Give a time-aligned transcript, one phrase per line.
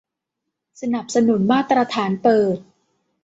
[0.81, 2.57] สนับสนุนมาตรฐานเปิด